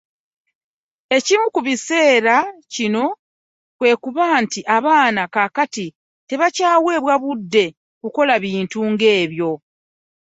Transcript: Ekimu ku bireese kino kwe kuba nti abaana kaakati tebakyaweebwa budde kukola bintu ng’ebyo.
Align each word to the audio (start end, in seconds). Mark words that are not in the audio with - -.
Ekimu 1.15 1.45
ku 1.53 1.59
bireese 1.65 2.35
kino 2.73 3.03
kwe 3.77 3.91
kuba 4.03 4.25
nti 4.43 4.59
abaana 4.77 5.21
kaakati 5.33 5.85
tebakyaweebwa 6.27 7.15
budde 7.23 7.65
kukola 8.01 8.33
bintu 8.43 8.79
ng’ebyo. 8.91 9.51